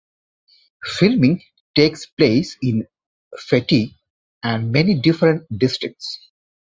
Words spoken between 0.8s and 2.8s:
Filming takes place